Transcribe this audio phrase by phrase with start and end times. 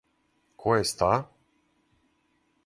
[0.63, 1.11] Ко је ста?